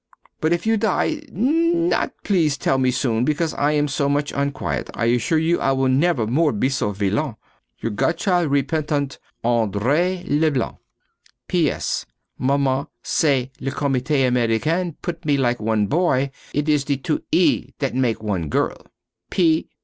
But 0.39 0.51
if 0.51 0.65
you 0.65 0.77
die 0.77 1.21
not 1.31 2.13
please 2.23 2.57
tell 2.57 2.79
me 2.79 2.89
soon 2.89 3.23
because 3.23 3.53
I 3.53 3.73
am 3.73 3.87
so 3.87 4.09
much 4.09 4.31
unquiet. 4.35 4.89
I 4.95 5.05
assure 5.05 5.37
you 5.37 5.59
I 5.61 5.73
will 5.73 5.89
nevermore 5.89 6.53
be 6.53 6.69
so 6.69 6.89
villain. 6.91 7.35
Your 7.77 7.91
godchild 7.91 8.49
repentant, 8.49 9.19
Andrée 9.45 10.23
Leblanc. 10.27 10.77
P.S. 11.47 12.07
Maman 12.39 12.87
say 13.03 13.51
the 13.59 13.69
Comité 13.69 14.27
Americain 14.27 14.95
put 15.03 15.23
me 15.23 15.37
like 15.37 15.59
one 15.59 15.85
boy. 15.85 16.31
It 16.51 16.67
is 16.67 16.85
the 16.85 16.97
two 16.97 17.21
"e" 17.31 17.75
that 17.77 17.93
make 17.93 18.23
one 18.23 18.49
girl. 18.49 18.83